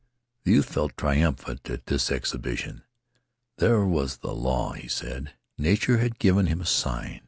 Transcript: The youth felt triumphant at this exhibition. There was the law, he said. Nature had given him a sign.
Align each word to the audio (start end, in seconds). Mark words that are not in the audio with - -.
The 0.45 0.53
youth 0.53 0.65
felt 0.73 0.97
triumphant 0.97 1.69
at 1.69 1.85
this 1.85 2.11
exhibition. 2.11 2.81
There 3.59 3.85
was 3.85 4.17
the 4.17 4.33
law, 4.33 4.71
he 4.71 4.87
said. 4.87 5.33
Nature 5.59 5.99
had 5.99 6.17
given 6.17 6.47
him 6.47 6.59
a 6.59 6.65
sign. 6.65 7.19